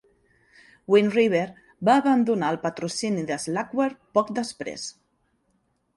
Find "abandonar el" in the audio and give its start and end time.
2.03-2.59